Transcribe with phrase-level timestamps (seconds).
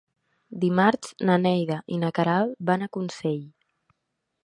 [0.63, 3.41] Dimarts na Neida i na Queralt van a Consell.